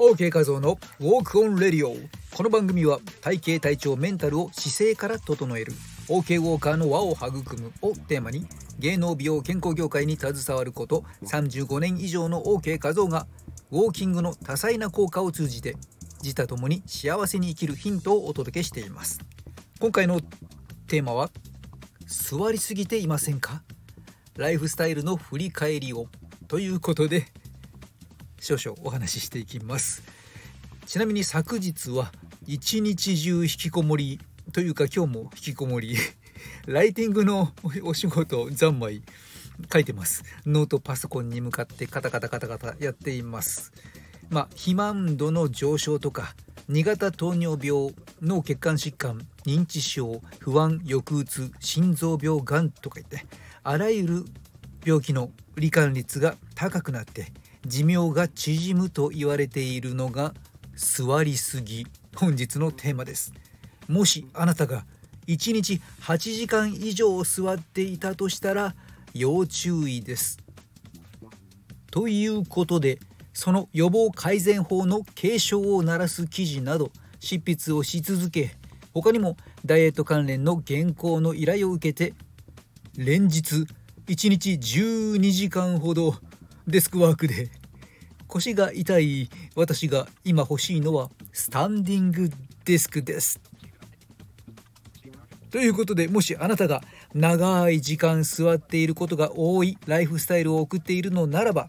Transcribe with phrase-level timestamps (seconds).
[0.00, 1.96] OK 画像のウォークオンレディオ。
[2.32, 5.72] この番組は体型体調メンタルを姿勢から整える。
[6.06, 8.46] OK ウォーカーの輪を育むをテーマに
[8.78, 13.26] 芸能美容健康業界に携わること35年以上の OK 画像が
[13.72, 15.74] ウォーキングの多彩な効果を通じて
[16.22, 19.18] 自他ともに幸せに生きるヒントをお届けしています。
[19.80, 20.20] 今回の
[20.86, 21.28] テーマは
[22.06, 23.64] 座りすぎていませんか？
[24.36, 26.06] ライフスタイルの振り返りを。
[26.46, 27.26] ということで
[28.40, 30.02] 少々お話ししていきます。
[30.86, 32.12] ちなみに昨日は
[32.46, 34.20] 一日中引きこもり
[34.52, 35.96] というか今日も引きこもり
[36.66, 37.52] ライティングの
[37.82, 39.02] お仕事三昧
[39.72, 40.24] 書いてます。
[40.46, 43.72] ノートパソコンに向かってカタカタカタカタやっています。
[44.30, 46.34] まあ肥満度の上昇とか
[46.70, 53.26] 2型糖尿病脳血管疾患認知症不安抑うつ心臓病がんとか言って
[53.62, 54.24] あらゆる
[54.84, 57.32] 病気の罹患率が高くなって
[57.66, 60.34] 寿命が縮むと言われているのが
[60.74, 63.32] 座りすぎ本日のテーマです。
[63.88, 64.84] もしあなたが
[65.26, 68.74] 1日8時間以上座っていたとしたら
[69.14, 70.38] 要注意です。
[71.90, 72.98] ということで
[73.32, 76.90] その予防改善法の警鐘を鳴らす記事など
[77.20, 78.56] 執筆をし続け
[78.92, 82.14] 他にもダイエット関連の原稿の依頼を受けて
[82.96, 83.66] 連日
[84.06, 86.14] 1日12時間ほど
[86.68, 87.50] デスクワークで。
[88.26, 92.30] 腰が痛い私が今欲しいのはスタンディング
[92.66, 93.40] デスクです。
[95.50, 96.82] ということでもしあなたが
[97.14, 101.68] 長い時間座っていることが多いライフスタイルを送っているのならば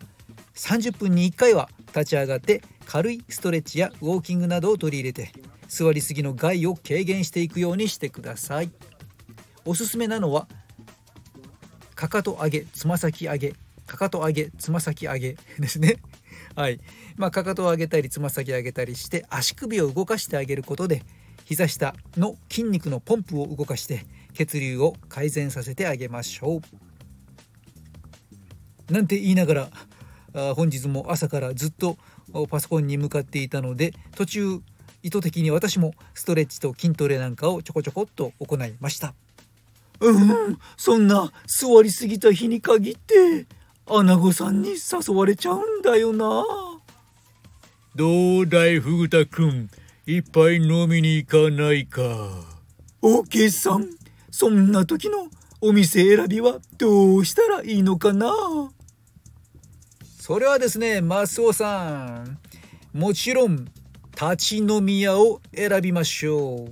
[0.55, 5.31] 30分に1回は立ち上がって軽いストレッチやウォーキングなどを取り入れて
[5.70, 8.72] 座りすぎの害を軽減していくようにしてください。
[9.64, 10.50] おすすめなのは
[11.95, 13.53] かかと上げつま先上げ
[13.90, 15.98] かかと上げつま先上げ ですね。
[16.56, 16.80] はい。
[17.18, 21.04] まあかかとを上げたりつま先上げたりして足首を動かしてあげることで
[21.45, 26.61] 膝下の筋肉のポンプを動かして血流を改善させてあげましょ
[28.89, 28.94] う。
[28.94, 29.72] なんて言いながら
[30.33, 31.98] あ本日も朝からずっと
[32.49, 34.61] パソコンに向かっていたので途中
[35.02, 39.16] 意図的に私もストレッチと筋トレなんかをちょこちょこっと行いました。
[39.99, 43.48] うんそんな座りすぎた日に限って
[43.92, 46.44] アナゴさんに誘われちゃうんだよな。
[47.95, 49.70] どうだいフグタくん？
[50.05, 52.02] 一杯飲みに行かないか？
[53.02, 53.89] オーケーさん
[54.30, 55.28] そんな時の
[55.60, 58.32] お店選びはどうしたらいいのかな？
[60.20, 62.38] それはですねマスオさん
[62.94, 63.66] もちろん
[64.14, 66.67] 立ち飲み屋を選びましょ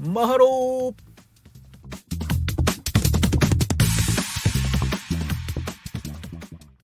[0.00, 0.08] う。
[0.08, 0.94] マハロー